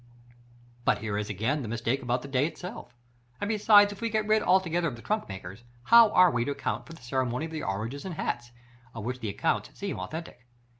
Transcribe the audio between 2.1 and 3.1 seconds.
the day itself;